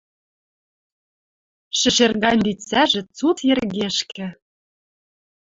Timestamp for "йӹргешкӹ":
3.47-4.27